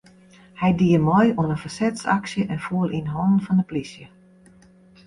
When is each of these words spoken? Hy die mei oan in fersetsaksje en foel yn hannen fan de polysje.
Hy 0.59 0.69
die 0.79 0.99
mei 1.07 1.27
oan 1.39 1.53
in 1.55 1.61
fersetsaksje 1.63 2.41
en 2.53 2.63
foel 2.65 2.89
yn 2.99 3.11
hannen 3.13 3.43
fan 3.45 3.59
de 3.59 3.65
polysje. 3.69 4.05